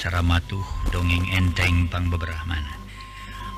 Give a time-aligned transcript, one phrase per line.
[0.00, 2.56] cara matuh dongeng enteng pang beberapa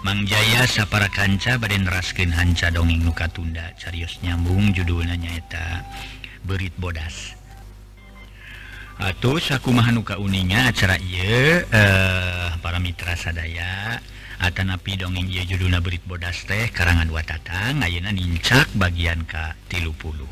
[0.02, 3.70] Mang Jaya sapara kanca baden raskin hanca dongeng nuka tunda.
[3.78, 5.87] Carius nyambung judulnya nyaeta
[6.42, 7.38] berit bodas.
[8.98, 14.02] Atuh sakumaha nuka uninya acara ieu eh, para mitra sadaya
[14.43, 20.27] Atanapi dongeng ieu judulna berit bodas teh karangan Watatang ayeuna nincak bagian ka 30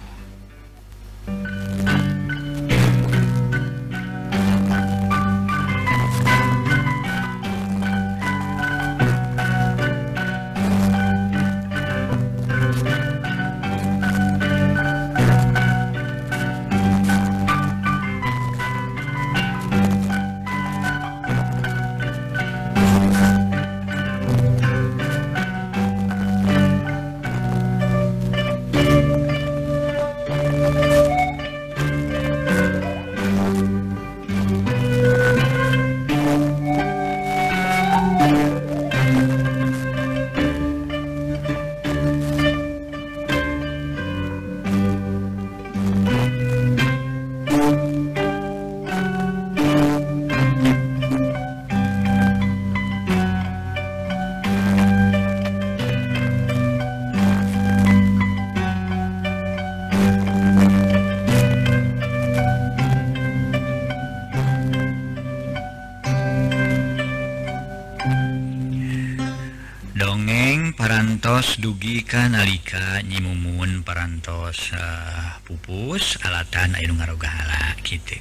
[71.58, 78.14] dugi kan nalika nyimumun perantos uh, eh, pupus alatan Ayu ngarogala gitu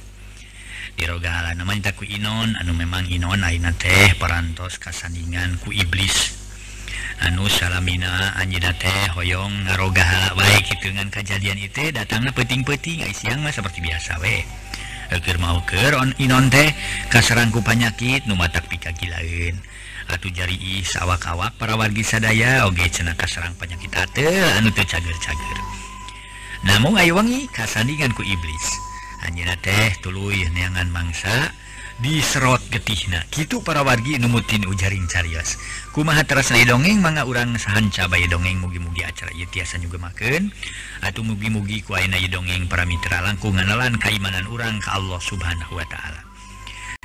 [0.98, 6.36] dirogala namanya takku Inon anu memang Inon Aina teh perantos kasandingan ku iblis.
[7.24, 13.52] Anu salamina Anjina teh hoyong ngarogahala baik gitu dengan kejadian itu datangnya peting-peting siang mah
[13.52, 14.40] seperti biasa weh
[15.12, 16.72] Ekir mau ke on Inon teh
[17.12, 19.60] kasarangku penyakit numatak pika gilain
[20.10, 24.26] atuh jari sawwak-awak para wargi sadaya oge cenaka Serang penyakit ate
[24.58, 25.58] anu tuh cager-cager.
[26.66, 28.66] Namun ayo wangi kasandingan ku iblis.
[29.24, 31.52] Anjina teh tulu neangan mangsa
[32.00, 33.22] diserot getihna.
[33.28, 35.60] Gitu para wargi numutin ujaring carios.
[35.92, 40.48] Kumaha terasa dongeng manga urang sahan cabai dongeng mugi-mugi acara ieu tiasa juga makan
[41.04, 45.86] atau mugi-mugi ku ayeuna dongeng para mitra langkung lan kaimanan urang ka Allah Subhanahu wa
[45.86, 46.29] taala.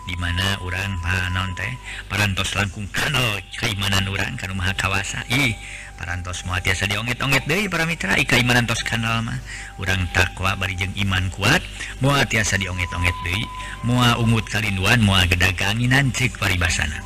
[0.05, 1.73] dimana orang panon teh
[2.05, 5.57] parantos langkung kanal keimanan orang kan maha kawasa ih
[5.95, 9.39] parantos mau tiasa diongit-ongit deh para mitra keimanan tos kanal mah.
[9.79, 11.63] Orang takwa bari jeung iman kuat
[12.03, 13.41] mua tiasa diongit-ongit deh
[13.88, 16.99] mua ungut kalinduan mua gedaganginan cik paribasana.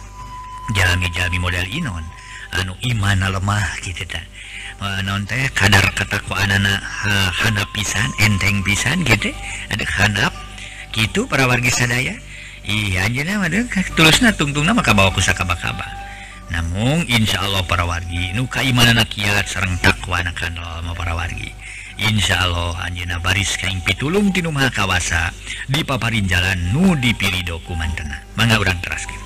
[0.73, 2.03] Jalmi-jalmi model inon
[2.49, 4.21] anu iman lemah gitu ta
[5.05, 6.81] non teh kadar ketakwaan anak
[7.45, 9.29] hana pisan enteng pisan gitu.
[9.69, 10.33] Ada hanap
[10.97, 12.17] gitu para warga sadaya.
[12.67, 13.07] Iya
[13.95, 16.09] tulus tungtung nama bawa kusakaba-kaba
[16.49, 21.53] namun Insya Allah para wargi nukaimanan kiat serreng takwaanakan lama para wargi.
[21.99, 24.39] Insya Allah Anjena baris kain pitulung Ti
[24.71, 25.35] kawasa
[25.67, 29.19] di paparin jalan nu dipilih dokumen Tengah mana orang teraskin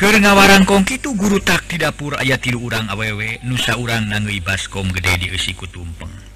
[0.00, 4.88] ngawarang kongki itu guru tak tidak pur ayat tidur urang awewe Nusa urang nangui baskom
[4.88, 5.28] gede di
[5.68, 6.29] tumpeng.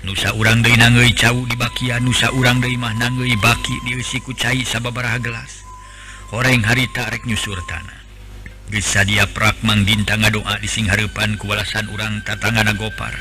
[0.00, 5.20] nusa urang De nangei cauh di bakia nusa urang Demah nangei baki diusiku cair sababaraha
[5.20, 5.60] gelas.
[6.32, 8.00] Orang hari tarek nyusur tanah.
[8.72, 13.12] Bisa dia Prakmang bintang ngadoa di sing singharpan kewalasan urang tatangana gopar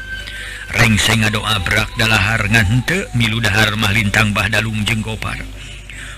[0.72, 5.36] rengseng ngadoa brakdalahar ngante miludahar mah lintang Bahdalung jeng gopar.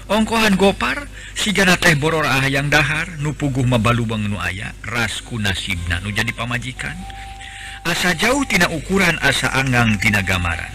[0.06, 6.13] Ongkohan gopar sigana teh boror ah yang dahar nupuguh mabalubang nu aya rasku nasibna nu
[6.13, 6.94] jadi pamajikan.
[7.83, 10.71] asa jauh tina ukuran asa anggang tina gambaran.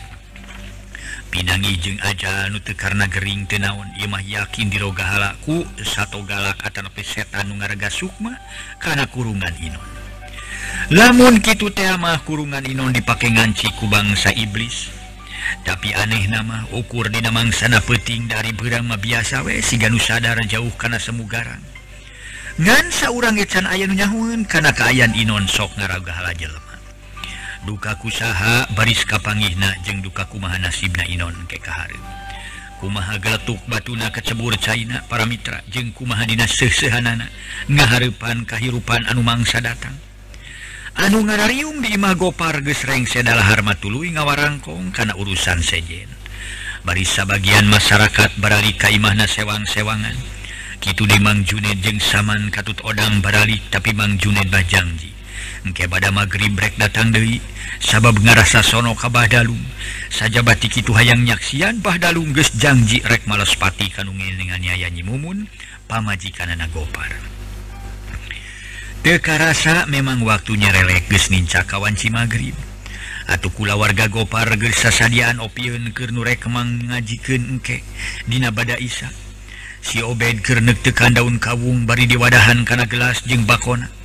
[1.28, 7.04] Pinangi jeung aja nute karena Gering tenaun Imah yakin diroga halaku satu galak kata nepi
[7.04, 8.32] setan nugarga Sukma
[8.80, 9.88] karena kurungan Inon.
[10.88, 14.88] Namun gitu temamah kurungan Inon dipakai nganciku bangsa iblis.
[15.64, 20.96] Tapi aneh nama ukur di namang sana peting dari berama biasawe siga nusadar jauh karena
[21.00, 21.60] semugarang.
[22.56, 26.67] Ngansa orang ecan ayah nyahun karena keayaan Inon sok ngaraga hala jelek
[27.68, 31.92] dukakusaha baris kapangihna jeung dukakumaha nasibna Inon kekahar
[32.80, 37.28] kumaha geletuk batuna kecebur China para Mitra jeung kumaha kumahadina sesehanana
[37.68, 39.92] ngaharepan kahirupan anu mangsa datang.
[40.98, 46.10] Anu ngararium di Imagopar gesreng sedalharma tulu ngawarangkong karena urusan sejen.
[46.82, 50.16] Barisa bagian masyarakat berali kaimahna sewang-sewangan.
[50.78, 55.17] Kitu dimang Juned jeung saman katut odang barali tapi Mang Juned Bajangji
[55.66, 57.42] Engke pada magrib brek datang Dewi
[57.82, 59.62] sabab ngarasa sono kabah Dalung
[60.06, 64.62] saja batik itu hayang nyaksian Bah Dalung janji rek malespati kanungin dengan
[65.02, 65.50] mumun
[65.88, 67.10] pamajikan anak gopar.
[69.02, 72.54] Deka rasa memang waktunya relek geus ninca kawan si magrib
[73.28, 77.84] Atuh kula warga gopar geus opiun opieun keur nu rek mangajikeun engke
[78.24, 79.12] dina bada Isa.
[79.84, 83.97] Si Obed keur neuk tekan daun kawung bari diwadahan kana gelas jeung bakona.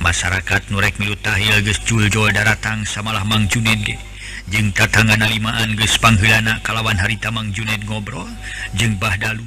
[0.00, 3.84] masyarakat nurrek milutahil Jojo daratang samalah Mang Juned
[4.48, 8.30] jeng katangan nalimaan gespangana kalawan harita Mang Juned ngobrol
[8.72, 9.44] jeng Bahdalu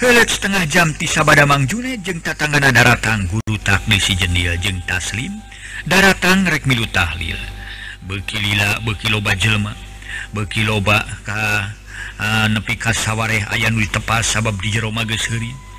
[0.00, 5.36] helet setengah jam tisabada Mang Juned jeng tatangan daratang guru takdisi jendil jeng taslim
[5.84, 7.36] daratang rek milu tahlil
[8.08, 9.76] bekilila bekiloba jelma
[10.32, 11.68] bekiloba ka
[12.16, 15.72] uh, nepi kasawareh aya nu tepas sabab di Jeroma geseri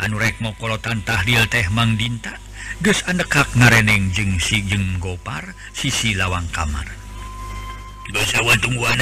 [0.00, 2.49] anurek mokolotan tahlil teh Mang Dinta.
[2.78, 5.42] Ges andekak ngareneng jeng si jeng gopar
[5.74, 6.86] sisi lawang kamar.
[8.14, 8.94] Basawa tungguan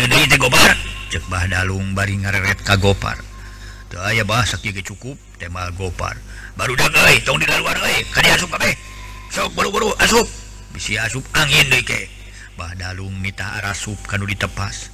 [1.12, 3.20] Cek bah dalung bari ngareret ka gopar.
[4.00, 6.17] Aya bahasa bah cukup tema gopar.
[6.56, 6.88] Baru dah
[7.25, 7.76] tong di luar
[8.32, 8.73] asup kabeh.
[9.29, 10.25] Sok buru-buru asup.
[10.73, 12.09] Bisi asup angin deh ke.
[12.56, 14.93] Bah dalung mita arasup kanu ditepas.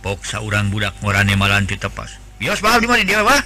[0.00, 3.36] Poksa orang budak ngorane malan ditepas bios bah di mana dia bah?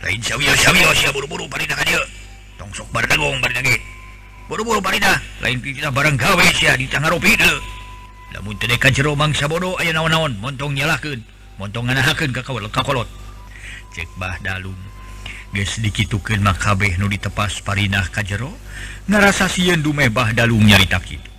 [0.00, 1.44] Lain sawi-sawi sia buru-buru
[2.56, 3.93] tong sok bar dagong bardagong bardagit.
[4.48, 6.44] buru-buru Maridah lain kita barang gawe
[6.76, 7.36] di Tangaropi
[8.34, 10.34] namun tedekan jero mangsa bodoh aya naon-naon.
[10.42, 11.22] Montong nyalaken
[11.54, 13.06] montong nganahaken ka kawal kakolot
[13.94, 14.74] cek bah dalung.
[15.54, 18.50] Geus dikitukeun mah kabeh nu ditepas parinah ka jero
[19.06, 21.30] ngarasa sieun dume bah dalung nyarita kitu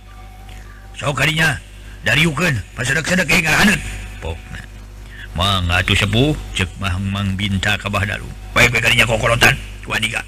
[0.96, 1.60] so kadinya
[2.00, 3.76] dariukeun pasedak-sedak ge ngarahaneut
[4.24, 4.64] pokna
[5.36, 9.52] mang atuh sepuh cek mah mang binta ka bah dalum bae bae kadinya kokolotan
[9.84, 10.24] wadiga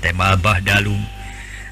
[0.00, 1.04] tema bah dalung.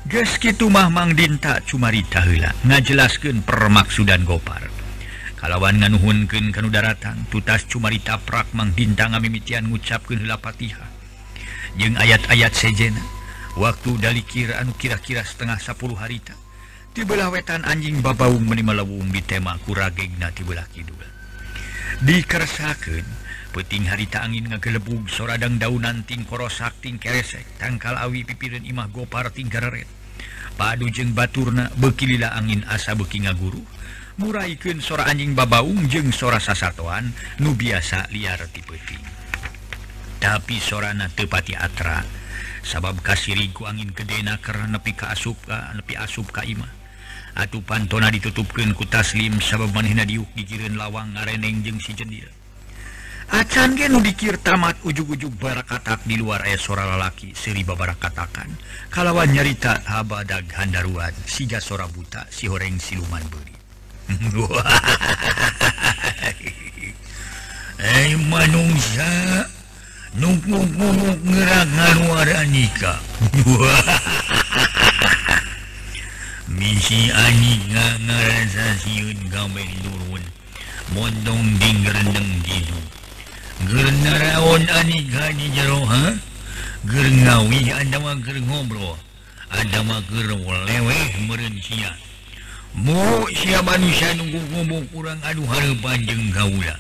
[0.05, 4.69] Geskitu Mamang Dinta cumaritala ngajelaskan permaksudan gopar.
[5.41, 10.85] Kalawan nganuhunken kan daratan tutas Cumarita Prakmang Dinta ngamimitian ngucapkan lapatiha
[11.81, 13.01] jeung ayat-ayat sejena
[13.57, 16.37] waktu dalikir anu kira-kira setengah 10 harita
[16.93, 21.01] tibelah wetan anjing babaung menima lewung di tema kuragegna tibelah Kidul.
[22.05, 23.24] Dikersakan
[23.55, 29.87] peting harita angin ngagelebug soradang daunanting korosakting keresek tangkal awi pipirin imah goparting keret
[30.55, 33.59] Padu jeng baturna bekilila angin asa beki ngaguru.
[34.23, 37.11] Muraikin sora anjing babaung jeng sora sasatoan
[37.43, 39.03] nu biasa liar tipeting
[40.25, 42.01] tapi sorana tepati atra
[42.65, 46.73] sabab kasiriku angin kedena karena nepi ka asup ka nepi asup ka imah.
[47.37, 52.31] Atuh pantona ditutupkan ku taslim sabab manhina diuk dikirin lawang ngareneng jeng si jendil.
[53.33, 58.53] acan gen dikir tamat ujug-ujug barakatak di luar aya sora lalaki seri babara katakan
[58.93, 63.57] kalawan nyarita habadag handaruan siga sora buta si horeng siluman beri.
[67.85, 69.45] Eh manungsa
[70.15, 73.03] nungkung-kunguk ngerangan ngaluara nikah
[76.55, 80.23] misi ani nga ngarasa siun gamel nurun
[80.95, 82.79] mondong dinggerendeng gitu
[83.65, 84.63] Gernaon
[85.37, 85.81] di jero
[86.85, 88.97] Gernawi Adager ngobrol
[89.49, 91.97] Adamaweh merencia
[92.75, 96.77] Mu siapa manusia nunggu ngomong kurang aduh hal panjang gaula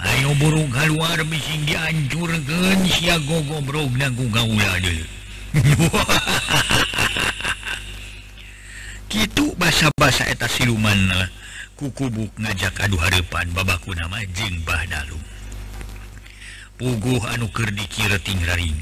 [0.00, 5.04] Ayo burung keluar bising dihancurkan sia gogobrog naku gaula dulu.
[9.12, 10.96] Gitu basa-basa eta siluman
[11.76, 15.20] kukubuk ngajak aduh harapan babaku nama jeng Bahdalung
[16.80, 18.80] puguh anuker dikiratingraring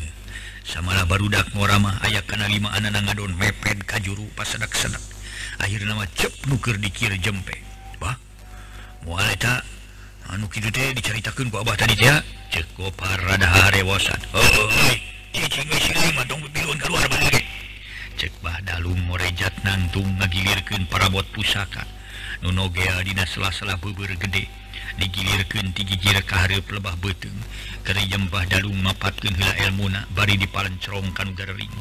[0.62, 5.02] samalah barudak ngoramah aya kana lima anak ngadon meped kajuru pasedak sedak
[5.58, 7.58] akhir nama cep nuker dikir jempe.
[7.98, 8.14] Bah
[9.02, 9.66] mual eta
[10.30, 12.22] anu kitu teh diceritakeun ku abah tadi teh
[12.54, 14.22] ceuk parada rewosan.
[14.30, 15.02] Heueuy
[15.34, 17.42] cicing geus lima dong biluan keluar balik
[18.14, 21.82] cek bah dalum morejat nantung ngagilirkeun parabot pusaka.
[22.46, 24.46] Nu nogea dina sela-sela beubeur gede.
[24.98, 27.38] digilirkan digigir kaharp pelebah beteng.
[27.88, 31.72] Dari jembah Dalung mapatkan hela nak bari dipalan cerong kanu garing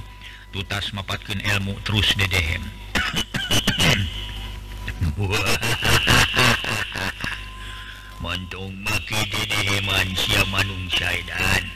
[0.56, 2.64] tutas mapatkan ilmu terus dedehem
[8.24, 11.70] Montong maki dedeheman sia manung syaidan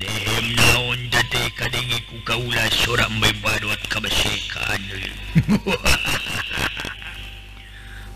[0.00, 4.80] Dehem naon date kadengi ku kaula sorak membaduat kabesekan
[5.50, 6.96] Hahaha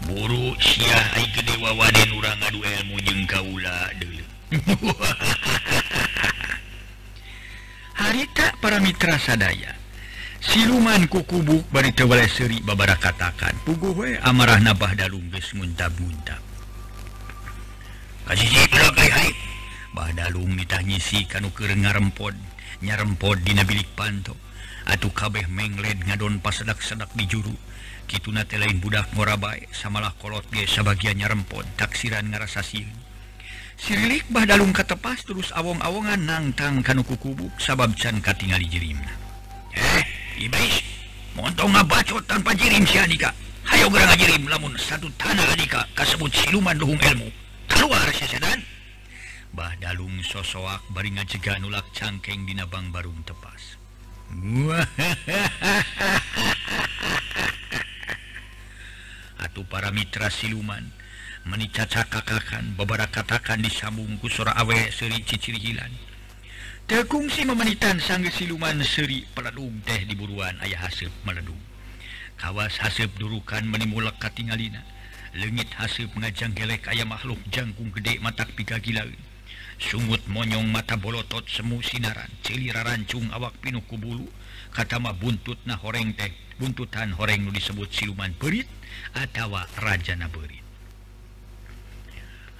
[0.04, 4.24] buru Syiah gedewawaden urang ngadu ilmu jeung kaula dulu
[8.04, 9.72] harita para mitra sadaya
[10.44, 16.42] siluman kukubuk bari tewala seri babara katakan puguh we amarah nabah dalung geus muntab-muntab
[18.28, 19.32] kasih pula hai
[19.96, 22.36] bah dalung mitah nyisi kanu keur ngarempod
[22.84, 24.36] nyarempod dina bilik pantok
[24.84, 27.54] Atuh kabeh mengled ngadon pasedak-sedak di juru.
[28.04, 32.92] Kitu te lain budak ngorabai samalah kolot ge sebagian nyarempot taksiran ngarasa siun
[33.80, 39.08] Sirilik Bahdalung katepas terus awong-awongan nangtang kanuku kubuk sabab can katingali jirimna
[39.74, 40.04] Eh,
[40.36, 40.84] iblis,
[41.34, 43.32] montong ngabacot tanpa jirim si Andika
[43.64, 47.32] Hayo gerang ngajirim lamun satu tanah Andika kasebut siluman luhung ilmu.
[47.64, 48.60] Keluar si sedan.
[49.56, 53.80] Bah dalung sosoak baringa ngajega nulak cangkeng dina bang barung tepas.
[59.38, 60.90] Atuh para Mitra siluman
[61.46, 65.94] menica cakakakan beberapa katakan disambungku sora awe seri ciciri hilan.
[66.90, 71.62] Terkungsi memenitan sang siluman seri peledung teh di buruan ayah hasep meledung.
[72.34, 74.82] Kawas hasep durukan menimulak katingalina.
[75.38, 79.23] Lengit hasep ngajang gelek ayah makhluk jangkung gede matak piga gilain
[79.78, 84.26] sungut monyong mata bolotot semu sinaran celira rancung awak pinuh kubulu
[84.74, 86.32] katama buntut nah horeng teh.
[86.54, 88.70] Buntutan horeng nu disebut siluman berit
[89.10, 90.62] atawa raja na berit.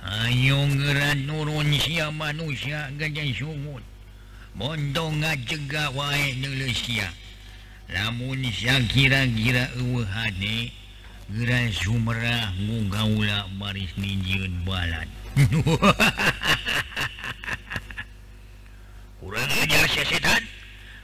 [0.04, 3.80] Ayo ngeran nurun sia manusia gajah sungut
[4.52, 7.08] Bondo ngajega wae nulesia
[7.88, 10.76] Lamun sia kira-kira uwahane
[11.32, 15.08] Geran sumerah ngugaula baris ninjiun balan.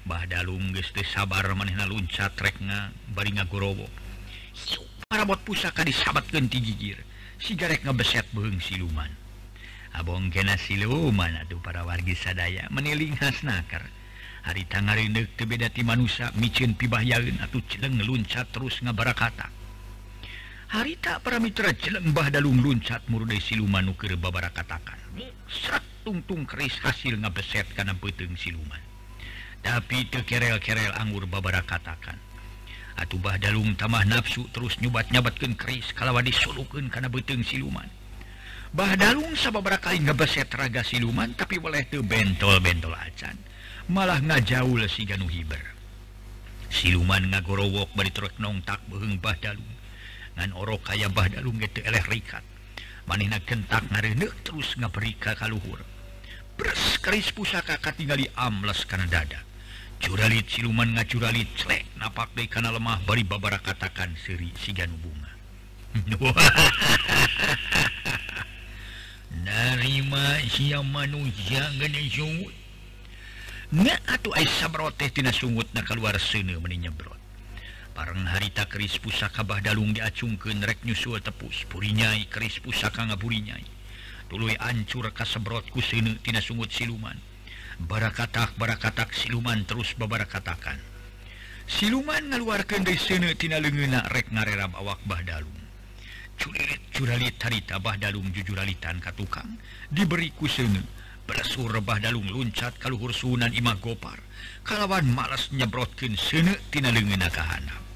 [0.04, 3.86] Badungste sabar manna lunca trekna bari ngagurowo.
[5.08, 6.98] Parabot pusaka disabat genti gigir.
[7.40, 9.08] Sigarek ngebeset beung siluman
[9.96, 13.82] Abong kena siluman atuh para wargi sadaya meniling khas nakar.
[14.46, 19.50] Hari tangarindek tebedati manusia micin pibahyaeun atuh celeng ngeluncat terus ngabarakata.
[20.70, 24.94] Harita para mitra celeng bah dalung luncat murdai siluman ukir babara katakan
[25.50, 28.80] Serat tungtung keris hasil ngebeset karena beteng siluman.
[29.60, 32.16] Tapi itu kerel-kerel anggur babara katakan
[33.00, 37.88] Atuh Badalung tamah nafsu terus nyubat nyabatkan keris kalawa disulukan karena beteng siluman.
[38.76, 43.34] Badalung sababara kali ngebeset raga siluman tapi boleh tuh bentol-bentol acan
[43.88, 45.64] malah ngajaul si Ganu Hiber.
[46.70, 49.74] Siluman ngagorowok bari trot nongtak beheng Badalung
[50.36, 52.44] ngan orok kaya Badalung gitu eleh rikat.
[53.08, 55.82] Manehna kentak ngareuneuh terus ngaperika kaluhur.
[57.00, 59.40] keris pusaka katingali amles karena dada.
[60.00, 65.32] Curalit siluman ngacuralit cek napak deh karena lemah bari babara katakan seri sigan bunga.
[69.44, 72.54] Narima sia manusia gana sungut.
[73.70, 77.20] Nga atuh ay sabro teh tina sungut na keluar sene meni nyebrot
[78.00, 83.79] parang harita keris pusaka bah dalung diacungkeun rek nyusul tepus purinyai keris pusaka ngaburinyai
[84.30, 87.18] tuluy ancur kasebrotku sini tina sungut siluman.
[87.82, 90.78] Bara katak bara katak siluman terus babara katakan
[91.66, 95.58] siluman ngaluarkan dari sini tina lengenak rek ngarerab awak Bahdalum
[96.38, 99.58] curirit curalit harita Bahdalum jujuralitan katukang
[99.90, 101.02] diberi ku sini.
[101.26, 104.18] Pelesur Bahdalum luncat kaluhur sunan imah gopar.
[104.62, 107.90] Kalawan malas nyebrotkin sini tina lengenak kahanap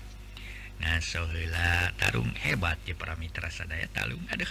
[0.85, 4.51] nah sohila tarung hebat ya para mitra sadaya talung aduh.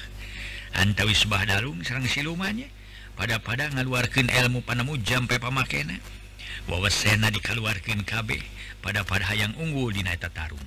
[0.73, 2.69] antawis Darung Serang silumannya
[3.13, 5.97] pada pada ngaluarkan ilmu panemu jampe pamakena.
[6.65, 8.29] Wawa Sena dikaluarkan KB
[8.81, 10.63] pada pada hayang unggul di Naita Tarung.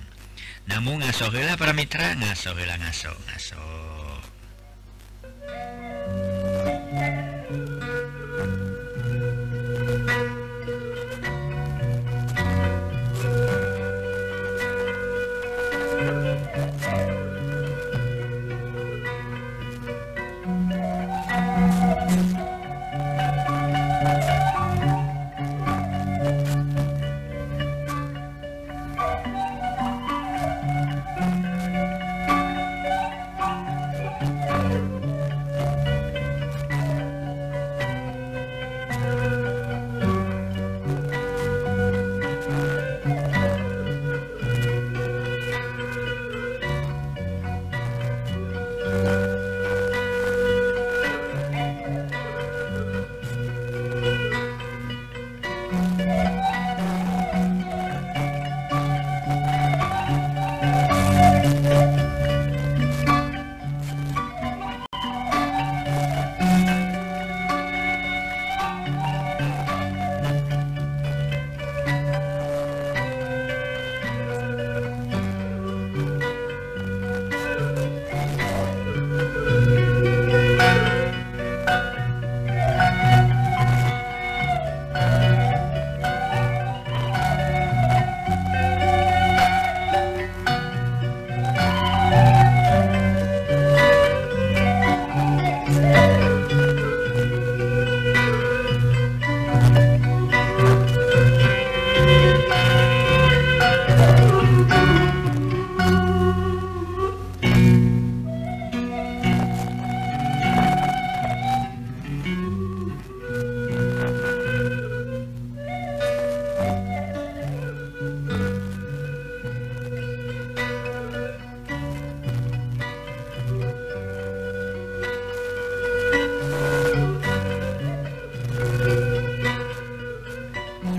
[0.67, 3.61] Namun ngasohela para mitra ngasohela ngaso ngaso.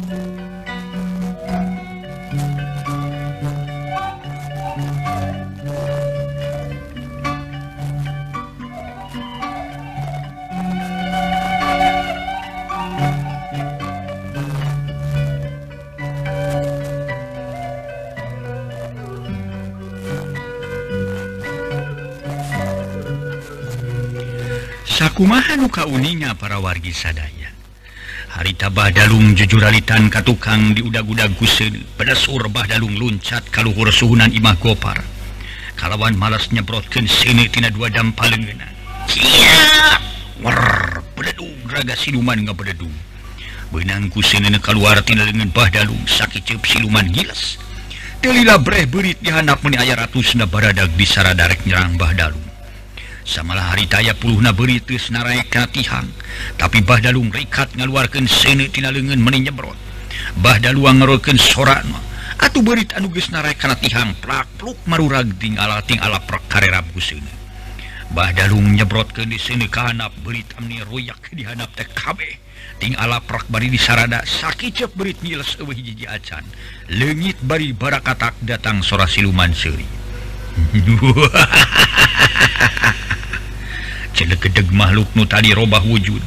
[0.08, 0.16] Sakumaha
[25.60, 27.38] nuka uninya para wargi sadaya
[28.38, 34.54] harita Badalung jujuralitan ka tukang di udah-guda gusen pada surbah dalung loncat kalluhur suhunan Imah
[34.62, 35.02] gopar.
[35.75, 38.47] Kalawan malas nyebrotkan sinitina dua dam paling
[41.99, 42.39] siluman
[43.69, 44.23] benangku
[44.62, 47.60] keluartina dengan Badalung sakit cep siluman gilas
[48.19, 52.48] Delila breh berit dihanap meni ayah ratus na baradag di saradarek nyerang Badalung
[53.28, 56.08] samalah haritaya puluh naberitus narayaka tihang
[56.56, 59.76] tapi Bahdalung rikat ngaluarkan senetina lengan menyebrot
[60.41, 62.00] Bahda luang ngeroken sorakma
[62.41, 67.28] atuh berit anuges narayakana tihang plakluk maruragding alating ala ting ala prakarerab kusene
[68.08, 72.41] Bahdalung nyebrotkeun di sini kahanap berit amni royak dihanap handap kabeh
[72.80, 76.41] ting ala prak bari di sarada sakicep berit nyiles eueuh hiji acan.
[76.88, 79.84] Leungit bari barakatak datang sora siluman seuri
[84.19, 86.19] cedeg-kedeg makhluk nu tadi robah wujud.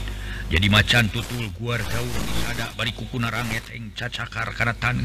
[0.48, 4.96] Jadi macan tutul guar daur disada bari kuku ranget eng cacakar karena tan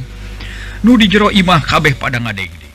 [0.86, 2.70] nu di jero imah kabeh pada ngadegde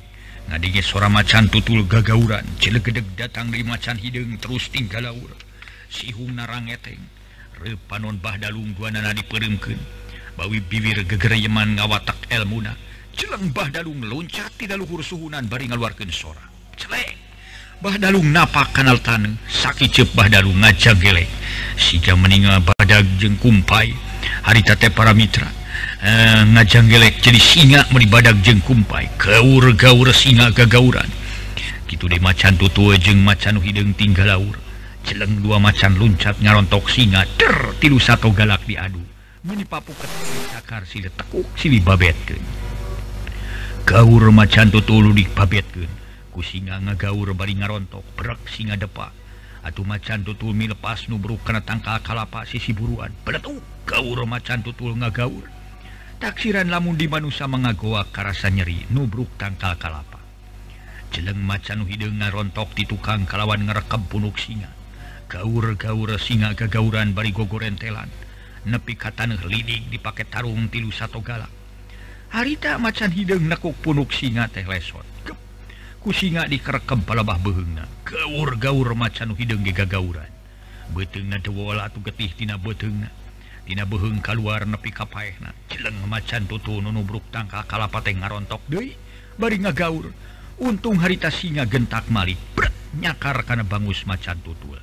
[0.51, 2.43] ngadege suara macan tutul gagauran.
[2.59, 5.31] Cedeg-kedeg datang di macan hidung terus tinggal laur.
[5.87, 6.99] Sihung narangeteng
[7.63, 9.79] repanon bah dalung guanana diperemkeun.
[10.35, 12.75] Bawi bibir gegereyeman ngawatak elmuna.
[13.15, 16.43] Celeng bah dalung loncat tidak luhur suhunan bari ngaluarkeun sora.
[16.75, 17.20] Celeng!
[17.81, 21.25] Badalung napak kanal tan sakit cepah Badalung ngaca gelek
[21.81, 23.89] sika meninggal badak jeng kumpai.
[24.45, 25.49] Haritate para mitra.
[26.05, 29.09] Eh, e, ngajang gelek jadi singa meni badak jeng kumpai.
[29.17, 31.09] Gaur gaur singa gagauran.
[31.89, 34.61] Gitu deh macan tutu jeng macan hidung tinggal laur
[35.01, 39.01] celeng dua macan luncat ngarontok singa ter tilu satu galak diadu.
[39.41, 39.97] Meni papu
[40.53, 42.45] cakar sili tekuk sili babetkeun.
[43.89, 46.00] Gaur macan tutulu di babetkeun.
[46.31, 49.11] kusinga ngagaur bari ngarontok brak singa depa.
[49.61, 53.13] Atuh macan tutul mi lepas nubruk karena tangka kalapa sisi buruan.
[53.21, 55.45] Beletu gaur macan tutul ngagaur
[56.21, 60.21] Taksiran lamun di manusia mengagoa karasa nyeri nubruk tangkal kalapa.
[61.11, 64.69] Jeleng macan hidung ngarontok di tukang kalawan ngerekam punuk singa.
[65.31, 68.11] Gaur-gaur singa gagauran bari gogorentelan
[68.67, 71.47] Nepi katan lidik dipakai tarung tilu satu galak
[72.35, 75.10] Harita macan hidung nekuk punuk singa teh lesot.
[76.01, 80.27] kusinga dikerekam palabah behena gaur-gaur macan hidung gagauran.
[80.91, 83.07] Beteng tuwala tu getihtina beteng
[83.61, 88.65] Tina beheng keluar nepi kapaehna jeleng macan tutu nunubruk tangka kalapate ngarontok.
[88.65, 88.97] Deui
[89.37, 90.09] bari ngagaur.
[90.61, 92.41] Untung harita singa gentak malik.
[92.57, 94.81] Bret nyakar kana bangus macan tutul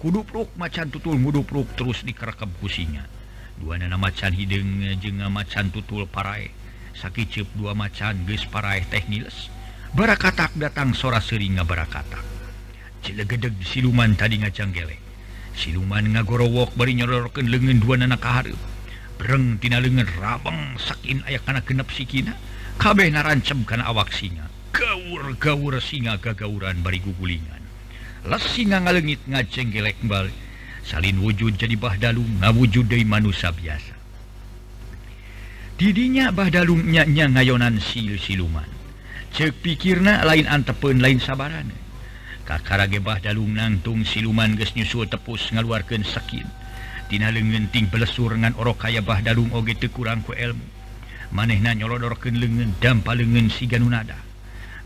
[0.00, 3.04] kudupruk macan tutul ngudupluk terus dikerekam kusinga
[3.60, 6.52] dua nana macan hidung jeng macan tutul parae
[6.96, 9.52] sakit cep dua macan geus parai teh ngiles
[9.94, 12.24] barakatak datang sora seringa barakatak
[13.06, 14.98] cilegedeg siluman tadi ngacang gelek
[15.54, 18.58] siluman ngagorowok bari nyororkeun leungeun dua nana ka hareup
[19.16, 22.34] breng tina leungeun rabang sakin aya kana genep sikina
[22.76, 24.46] kabeh narancem kana awak singa.
[24.76, 27.64] Gaur-gaur singa gagauran bari gugulingan.
[28.28, 30.36] Les singa ngalengit ngacenggelek balik
[30.84, 33.96] salin wujud jadi bahdalung ngawujud dari manusia biasa.
[35.76, 38.75] Didinya bahdalung nya ngayonan sil siluman
[39.36, 41.68] cek pikirna lain antepun lain saabaran
[42.48, 49.20] Kakara gebah dalung nangtung siluman gesnyusul tepus ngaluarkan sakittina lengenting pelesur ngan oro kaya bah
[49.20, 50.62] dalung oge te kurang ku elmu.
[51.34, 54.16] Manehna nyolodorken lengen dampa lengen si ganunada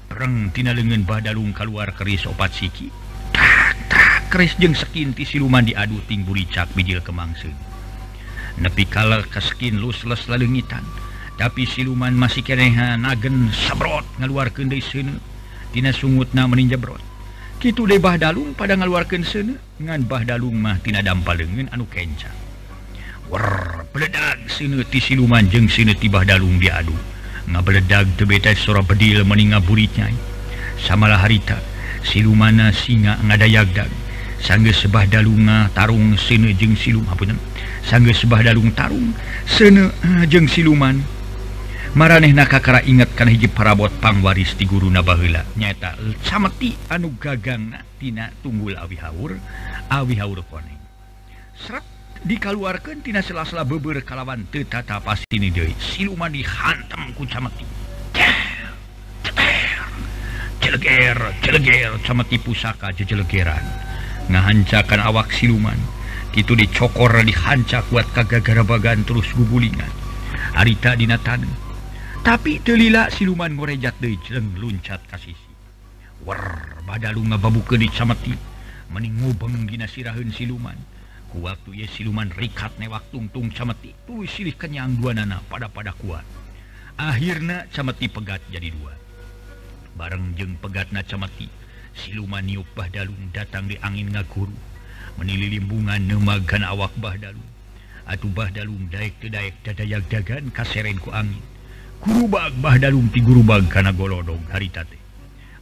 [0.09, 2.89] perengtina lengen bah dalung keluar keris opat siki.
[3.31, 7.55] Tak tak keris jeng sekinti siluman diadu ting buricak bijil kemangsen
[8.57, 10.83] nepi kala keskin lusless lalengitan.
[11.40, 15.16] tapi siluman masih kereha nagen sabrot ngaluarkan dari sana
[15.72, 17.00] tina sungut na meninja brot.
[17.57, 22.37] Kitu lebah dalung pada ngaluarkan sana ngan bahdalung mah tina dampalengan anu kencang
[23.33, 26.92] war beledag sini ti siluman jeng sana tibah dalung diadu
[27.48, 30.12] ngabeledag tebetai sorak bedil meninga buritnya
[30.76, 31.57] samalah harita
[32.05, 33.88] silumana singa ngadayag dag
[34.44, 37.40] sangge sebah dalunga ah, tarung sene jeng siluman punen
[37.81, 39.16] sangge sebah dalung tarung
[39.48, 41.20] sene ah, jeng siluman.
[41.90, 49.35] maraneh nakakara ingat kan parabot pangwaris di guru nabahla nyata samati anu gagangtina tunggul awihaur
[49.90, 50.79] awihaur koneng.
[51.59, 51.83] Serat
[52.22, 55.74] dikaluarkan tina sela-sela beber kalawan tetata pasti ini deui.
[55.76, 57.66] Siluman dihantam ku cameti
[60.62, 63.66] celeger jeleger cameti pusaka jejelegeran.
[64.31, 65.76] Ngahancakan awak siluman.
[66.31, 69.90] Itu dicokor dihancak kuat kagagara bagan terus gubulingan
[70.55, 71.42] harita dinatan
[72.21, 75.53] tapi telila siluman ngorejat de dejeng loncat kasisi
[76.25, 78.37] war bada lu ngababu kedit samati
[78.91, 80.77] mening ngobeng dina sirahun siluman.
[81.31, 85.95] Ku waktu ye siluman rikat newak tungtung samati tuh silih kenyang dua nana pada pada
[85.95, 86.27] kuat.
[86.99, 88.91] Akhirnya samati pegat jadi dua.
[89.95, 91.47] Bareng jeng pegat na camati
[91.95, 94.55] siluman niup bahdalung datang di angin ngaguru
[95.19, 97.47] menililimbungan nemagan awak bahdalung
[98.11, 101.50] atuh bahdalung daik tedaik dadayak dagan kaserenku angin.
[102.01, 104.97] Gurubagbahum ti Gurubang kana golodong haritate.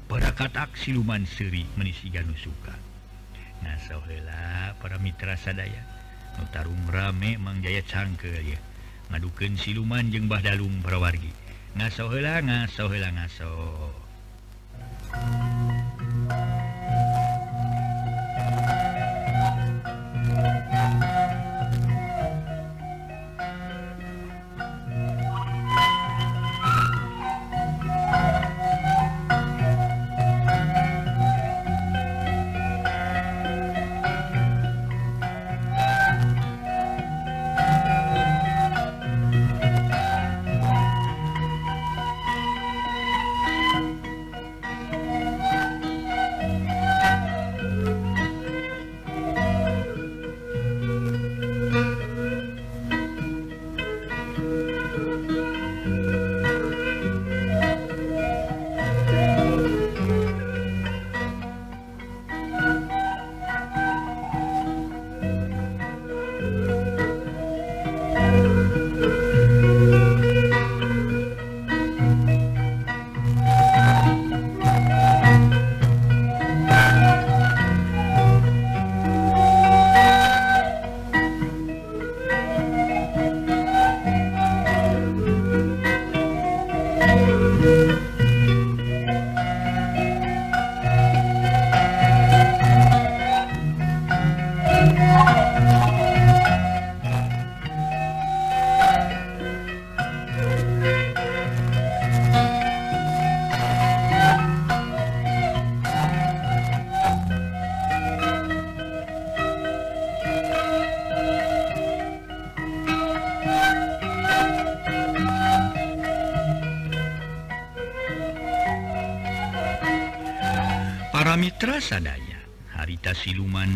[0.09, 2.75] Para katak siluman Seri menisigan suka.
[3.65, 5.83] Ngasohela para mitra sadaya.
[6.39, 8.59] Notarung rame mangjaya cangkel ya.
[9.11, 11.49] Ngaduken siluman jeung Bahdalum perwargi
[11.79, 13.53] ngasohela ngasohela ngaso.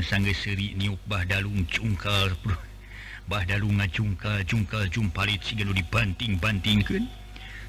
[0.02, 2.34] sangge seri niup dalung cungkal
[3.30, 7.06] Bah dalunga cungka cungkal jumpalit si dibanting-bantingkan.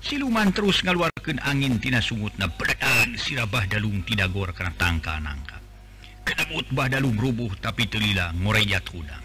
[0.04, 5.64] Siluman terus ngaluarkan angin tina sungut na peradaan sirabah dalung tidak gor karena tangka nangka
[6.28, 9.24] Kenabutbah dalung rubuh tapi telila ngorejat hudang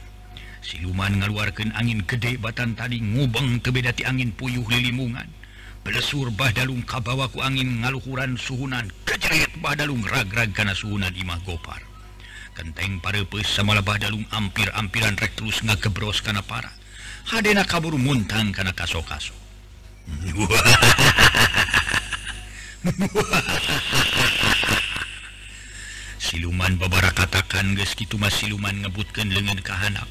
[0.68, 5.24] siluman ngaluarkan angin gede batan tadi ngubeng kebedati angin puyuh lilimungan.
[5.80, 8.92] Pelesur Bahdalung kabawaku angin ngaluhuran suhunan.
[9.08, 11.88] Kejeret Bahdalung rag-rag karena suhunan imah gopar.
[12.58, 16.74] Kenteng parepes sama lebah dalung ampir-ampiran rek terus nggak kebros karena parah.
[17.30, 19.30] Hadena kabur muntang karena kaso-kaso.
[26.18, 30.10] siluman babara katakan guys gitu mas siluman ngebutkan lengan kehanap.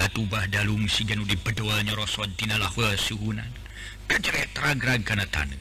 [0.00, 2.32] Atubah dalung si janu di bedoa nyorosot
[2.96, 3.52] suhunan.
[4.08, 5.60] Kajeret ragrag karena tanah.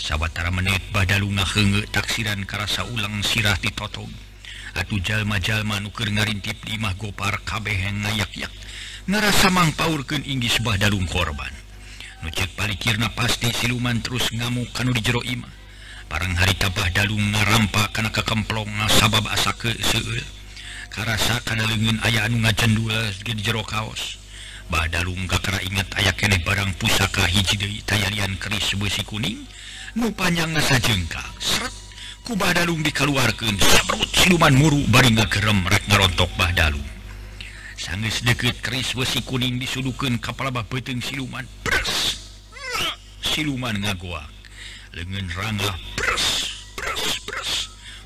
[0.00, 4.25] Sabatara menit badalunga henge taksiran karasa ulang sirah ditotong.
[4.76, 8.52] Atuh jalma-jalma nuker ngarintip di imah gopar kabeheng ngayak-yak
[9.08, 11.48] ngerasa mangpaurkeun inggis badalung korban.
[12.20, 15.48] Nucek palikirna pasti siluman terus ngamuk kanu di jero imah.
[16.12, 20.20] Parang hari tabah dalung ngarampa kana kakemplong ngasabab asake seul
[20.92, 22.92] Karasa kana lengan ayah anu ngajendul
[23.24, 24.20] di jero kaos.
[24.68, 29.40] Badalung kakara ingat aya keneh barang pusaka hiji deui tayalian keris besi kuning
[29.96, 31.22] nu panjangna sajengka.
[31.40, 31.85] Seret
[32.26, 33.54] ku Badalung dikeluarkan.
[34.10, 36.82] Siluman muru baringa kerem ngarontok Badalung.
[37.78, 41.46] Sangis deket keris besi kuning disudukan kepalabah peteng siluman.
[41.62, 42.18] Pers
[43.22, 44.26] siluman ngagoak
[44.98, 47.52] lengan rangga pers pers pers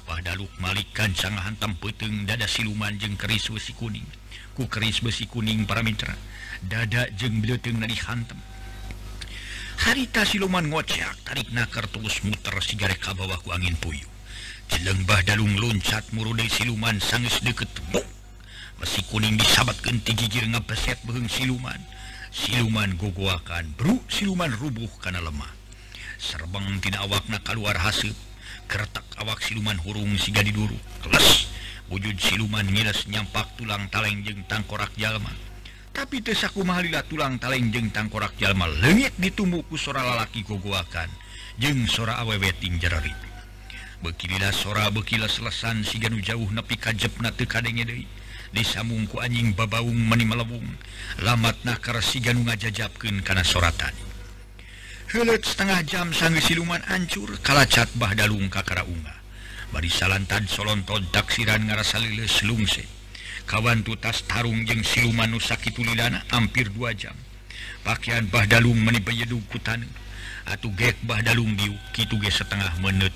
[0.04, 4.04] Badaluk malikan sang hantam peteng dada siluman jeng keris besi kuning.
[4.52, 6.12] Ku keris besi kuning para mitra.
[6.60, 8.36] Dada jeng beleteng dari hantam.
[9.80, 11.16] harita siluman ngocak
[11.50, 14.10] nakar tulus muter sigare kabawaku angin puyuh
[14.70, 18.06] jelengbah dalung loncat murude siluman sangis deket buk
[18.80, 21.76] masih kuning disabat genti jijir ngapeset beheng siluman.
[22.32, 25.52] Siluman gogoakan bro siluman rubuh karena lemah.
[26.16, 28.16] Serbang tidak awakna keluar hasil
[28.64, 30.80] keretak awak siluman hurung siga diduru.
[31.04, 31.52] Kelas
[31.92, 35.28] wujud siluman ngiles nyampak tulang taleng jeng tangkorak jalma.
[35.90, 41.10] tapi tesaku mahalila tulang taleng jeng tangkorak jalma legit ditumbuku sora lalaki gogoakan
[41.58, 43.12] jeng sora awewetting jerari
[44.00, 48.08] bekililah sora bekila selesan si ganu jauh nepi kajepna tekadenge deui.
[48.50, 50.66] Disamungku anjing babaung meni melebung.
[51.22, 53.94] Lamat nakar si ganu ngajajabkeun kana soratan
[55.10, 59.10] helet setengah jam sang siluman ancur kalacat bah dalung kakara unga
[59.74, 62.99] bari salantan solontod taksiran ngarasa leuleus lungse.
[63.46, 67.14] kawan tutas Tarung jeung siluman Nusaki Tulidana hampir dua jam.
[67.80, 69.84] Pakaian Bahdalung menipeyedu kutan
[70.48, 73.12] atuh gek Bahdalung diu kitu ge setengah menit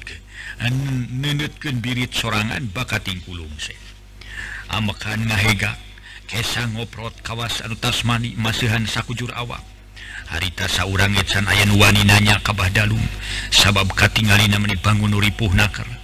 [1.11, 3.77] nenetkeun birit sorangan bakat tingkulung se.
[4.73, 5.77] Amekan ngahega
[6.25, 9.61] kesa ngoprot kawas anu Tasmani masihan sakujur awak.
[10.25, 13.05] Harita saurang can ayan wani nanya ka Bahdalung
[13.53, 16.04] sabab katingalina meni bangun ripuh nakar.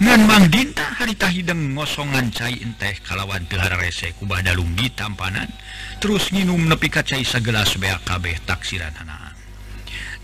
[0.00, 5.50] memang dinta harita hideng ngosongan cai teh kalawan Tehara rese kubada lumbi tampanan.
[6.02, 9.34] Terus minum nepi kacai segelas kabeh taksiran hanaan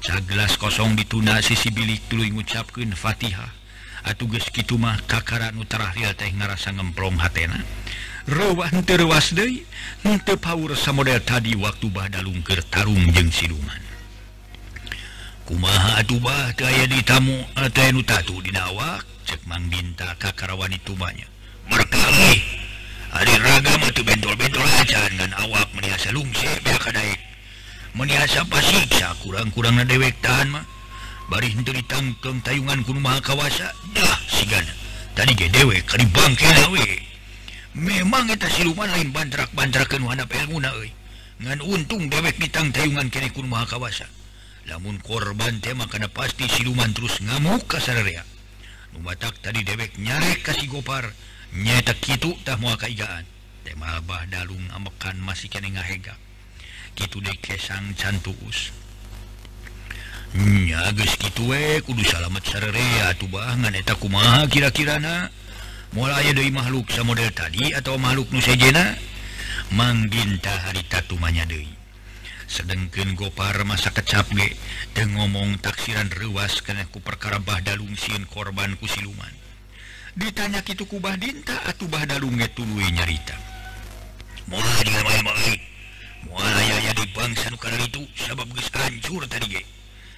[0.00, 3.52] cagelas kosong dituna sisi bilik tulu ngucapkeun Fatihah.
[4.00, 4.48] Atuges
[4.80, 7.60] mah kakaran utara Rial teh ngarasa ngemplong hatena.
[8.24, 9.60] Rowan terwas De
[10.08, 13.82] untuk power model tadi waktu Bada lungker Tarung jeng siluman.
[15.44, 21.30] Kumaha Aduh bah daya ditamu eh, atau Nutatu dinawak cek Mang Binta kakarawan itu banyak.
[21.70, 22.42] Berkali
[23.14, 27.14] hari ragam atau bentol-bentol acan dan awak meniasa lungsi biar kadaik.
[27.94, 30.66] Meniasa pasiksa kurang-kurang na dewek tahan mah.
[31.30, 34.74] Bari itu ditangkeng tayungan kuno maha kawasa dah sigana
[35.14, 36.98] tadi ge dewek kali bangke we.
[37.78, 40.90] Memang eta siluman lain bantrak-bantrakan wana pelguna we
[41.38, 44.10] ngan untung dewek ditang tayungan kene kuno maha kawasa.
[44.66, 47.94] Lamun korban tema karena pasti siluman terus ngamuk kasar
[48.96, 51.10] membatak tadi dewek nyarek kasih gopar.
[51.50, 53.26] Nyetak itu tak mau kaigaan.
[53.66, 56.14] Tema bah dalung amekan masih kene ngahega.
[56.94, 58.74] Gitu deh kesang cantus
[60.30, 65.26] nya geus kitu we kudu salamet sararea atuh bangan eta kumaha kira-kirana
[65.90, 68.94] moal aya deui makhluk samodel tadi atau makhluk nu sejena?
[69.74, 71.79] Mangbinta harita tumanya deui.
[72.50, 74.58] sedangken gopar masa kecapge
[74.90, 79.30] dan ngomong taksiran ruas keku perkarabah dalungsin korban ku siluman.
[80.18, 83.38] Ditanya itu kubah dinta atau bah dalunge tulu nyarita.
[84.50, 85.62] Mulai
[86.90, 89.62] di bangsa karena itu sebab gus hancur tadi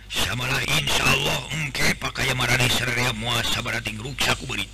[0.09, 4.68] sama lain Insya Allah engke pakai marani seraya muasa barating ruksa ku berit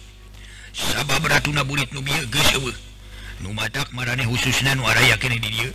[0.73, 2.71] sabab ratuna bulit nubiya gesewe
[3.43, 5.71] nu matak marane khususna nu yakin di dia.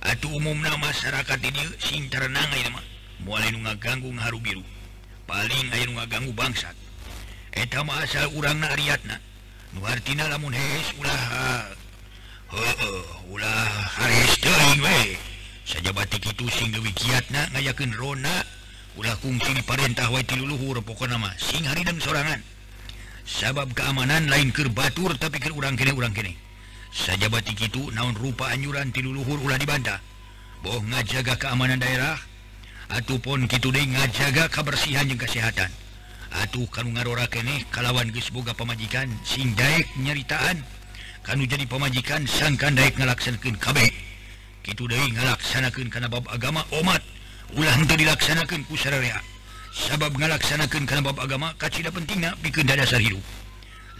[0.00, 2.84] Atuh umumna masyarakat ini sing sincarenang mah.
[3.20, 4.64] Mulai ngaganggu ngaru biru.
[5.28, 6.72] Paling air ngaganggu bangsat.
[7.52, 9.20] Eta mah asal urang na ariatna
[9.76, 11.22] nu artina lamun hees ulah
[12.48, 13.68] heueuh ulah
[14.00, 15.20] haris teuing we.
[15.68, 18.42] Sajabati kitu sing leuwih kiatna ngayakeun rona.
[18.96, 22.40] Ulah kungsi diparentah wae ti luluhur pokona mah sing dan sorangan.
[23.28, 26.34] Sabab keamanan lain keur batur tapi keur urang kene urang kene.
[26.90, 29.98] saja batik itu naon rupa anjuran tiluluhur ulah dibantah.
[30.60, 32.18] Boh ngajaga keamanan daerah
[32.90, 35.70] ataupun gitu deh ngajaga kebersihan yang kesehatan.
[36.30, 40.62] Atuh kan ngarora kene kalawan gesboga pemajikan sing Daek nyeritaan.
[41.26, 43.90] Kamu jadi pemajikan sangkan Daek ngalaksankan kabeh.
[44.62, 47.02] Gitu De ngalaksanakan karena bab agama umat
[47.56, 49.18] ulang untuk dilaksanakan pusaraya
[49.74, 53.22] sabab ngalaksanakan karena bab agama kacita pentingnya bikin dasar hidup.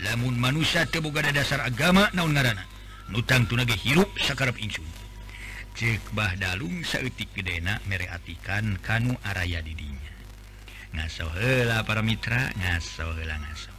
[0.07, 2.70] Lamun manusia teboga dasar agama naun ngarana.
[3.11, 4.87] nutang tunage hirup sakarap Insun
[5.75, 10.15] cek Bahdalung sautik gedena mereatikan kanu araya didinya
[10.95, 13.71] ngaso hela para mitra ngaso hela ngaso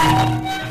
[0.00, 0.69] Thank you.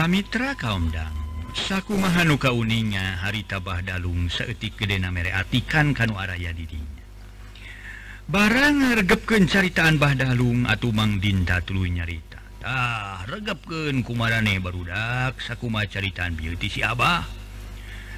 [0.00, 1.12] para Mitra kaumdang
[1.52, 7.04] saku Mahanuka uninga hari tabah Dalung seetik kedena mereatikan kanu araya didinya.
[8.24, 12.40] Barang regepken caritaan Bah Dalung atau Mang Dinta tulu nyarita.
[12.40, 17.28] Nyaritah regepken kumarane barudak sakuma caritaan beauty si Abah.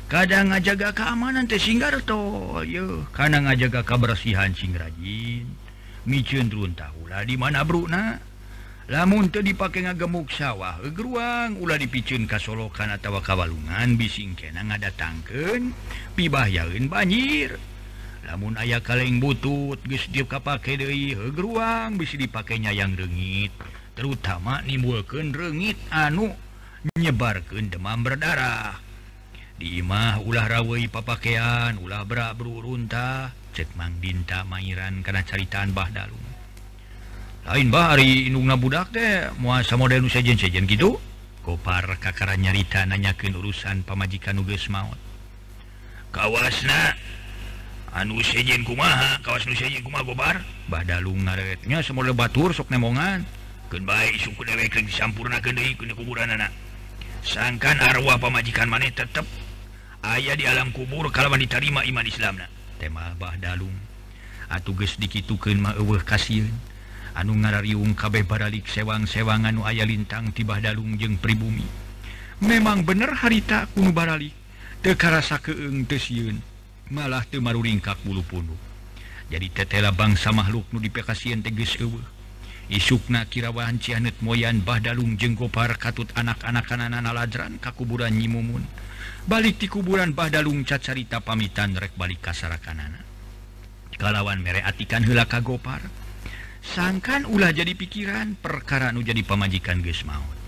[0.06, 5.50] Kadang ngajaga keamanan teh Singgarto yo karena ngajaga kebersihan sing rajin.
[6.06, 8.30] Micun turun tahulah di mana Bruna
[8.90, 15.74] lamun dipakai ngagemuk sawah geruang ulah dipicun Kasolokan atau Kawalungan bising bisingkenang ngadatangken
[16.18, 17.58] pibayaun banjir.
[18.22, 23.50] Lamun ayah kaleng butut Gusti kapake Dehi ruang bisa dipakainya yang rengit
[23.92, 26.32] terutama nimbulkan rengit anu
[26.94, 28.80] menyebarkan demam berdarah.
[29.62, 36.31] Dimah ulah rawei papakean ulah berak berurunta cekmang Dinta mainan karena caritaan Bah Dalung.
[37.42, 40.98] lain Bahari Indungna budak teh muasa model sejen sejen gitu.
[41.42, 44.94] Kopar kakara nyarita nanyakin urusan pamajikan nuges maut
[46.12, 46.94] kawasna
[47.96, 49.18] anu sejen kumaha?
[49.24, 50.37] Kawas nu sejen kumaha gobar
[50.68, 53.24] badalung ngaretnya semua batur sok nemongan.
[53.72, 56.52] Keun bae suku dewek keur disampurnakeun deui ku kuburan anak
[57.24, 59.24] sangkan arwah pamajikan maneh tetep
[60.05, 62.46] ayah di alam kubur kalau diterima iman Islamna.
[62.77, 63.73] Tema badalung
[64.52, 65.75] atuges geus dikitukeun mah
[67.17, 71.65] anu ngarariung kabeh baralik sewang-sewang anu aya lintang tibah Dalung jeung pribumi.
[72.42, 74.35] Memang bener harita kuno baralik
[74.83, 76.42] tekarasa keeng teun
[76.90, 78.58] malah temaru ringkak bulu pundu
[79.31, 82.02] jadi tetela bangsa makhluk nu dipekasian teges ewe
[82.67, 88.67] isukna kirawahan cianet moyan bah Dalung jeung gopar katut anak-anak kananana ladran kakuburan nyimumun
[89.31, 93.06] balik di kuburan bah Dalung cacarita pamitan rek balik kasara kanana
[94.02, 95.81] kalawan mere atikan hela kagopar
[96.63, 100.38] sangkan ulah jadi pikiran perkara nu jadi pemajikan guys maut.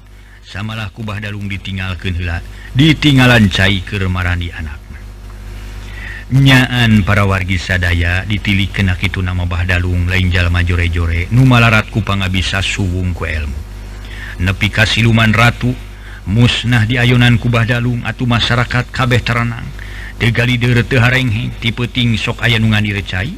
[0.45, 2.39] Samalah kubah Dalung ditinggalkan hela
[2.77, 4.75] ditinggalan cair kemarani di
[6.35, 12.65] nyaan para wargi sadaya ditili kenak itu nama Bah Dalung lainjallma jore-jore numalaratku panga bisa
[12.65, 13.61] suwung ku elmu.
[14.41, 15.73] Nepika siluman Ratu
[16.25, 19.69] musnah di ayunan kubah Dalung atau masyarakat kabeh terenang
[20.17, 23.37] tegali deretehareng tipeting sok ayaungan direcai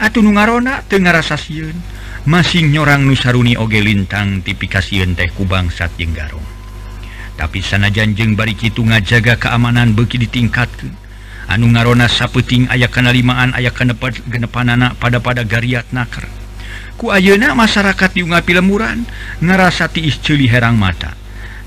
[0.00, 1.76] atau nungarona Tengarasa siun
[2.22, 6.44] masih nyorang Nusaruni Oge lintang tipifikasiun tehku bangsat jenggarong
[7.34, 10.94] tapi sana janjeng bari itu ngajaga keamanan beki ditingkatkan
[11.50, 16.30] anu ngarona sapeting aya kenalimaan aya kenepat genepan anak pada pada gariat nakar
[16.94, 19.02] ku ayeuna masyarakat diungapi lemuran
[19.90, 21.18] tiis celi herang mata.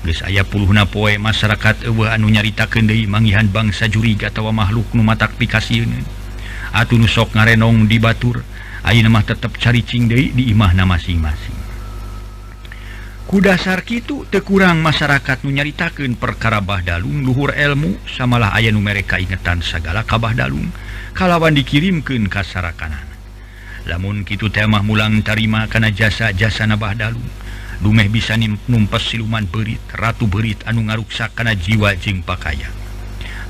[0.06, 5.02] Geus aya puluh poe masyarakat eueuh anu nyaritakeun deui mangihan bangsa juriga atawa makhluk nu
[5.02, 5.90] matak pikasieun
[6.70, 8.46] atuh nu sok ngarenong di batur
[8.86, 11.58] nama tetap caricing deui di imahna masing-masing.
[13.26, 20.06] kudasar itu tekurang masyarakat menyaritakan perkara Bahdalung luhur ilmu samalah aya nu mereka ingetan segala
[20.06, 20.70] kabah Dalung.
[21.10, 23.16] Kalawan dikirimkan kasara kanan
[23.86, 27.30] namun gitu temah mulang tarima karena jasa-jasa nabah dalung.
[27.80, 32.72] Lumeh bisa numpes siluman berit Ratu berit anu ngaruksa karena jiwa jeng pakaian.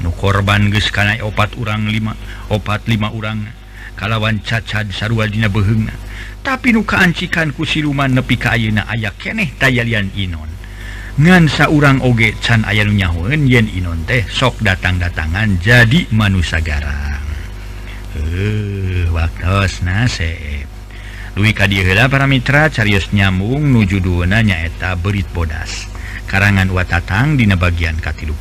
[0.04, 3.48] Nu korban geskana opat urang 5 opat 5 urang.
[3.96, 5.90] kalawan cacad sarwadina beheng.
[6.44, 10.52] Tapi nukacikan ku siluman nepi kauna aya keneh tayyan Inon.
[11.16, 17.16] Ngansa urang oge can aya nyaun yen Inon teh sok datang-datangan jadi manusagara
[18.16, 20.68] eh waktu nasib.
[21.36, 25.84] Lui kadihela para mitra carius nyambung nuju duna nyaeta berit bodas.
[26.26, 28.34] Karangan watatang dina bagian K30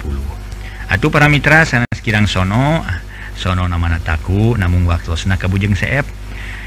[0.90, 3.05] Atuh para mitra sana sekirang sono ah
[3.36, 6.08] sono namana taku namun waktusna kabujeng seep.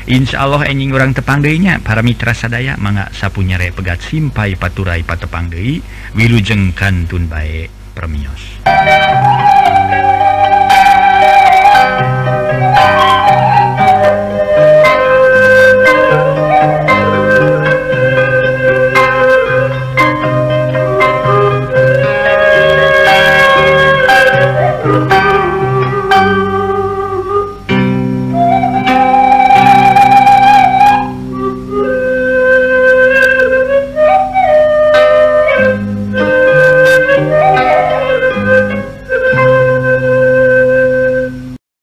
[0.09, 5.85] Insya Allah enjing orang tepanggainya para mitra sadaya mangga sapunyare pegat simpai paturai patepanggai
[6.17, 8.65] wilujeng kantun baik premios.